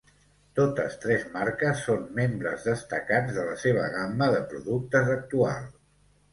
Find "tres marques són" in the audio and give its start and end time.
1.03-2.07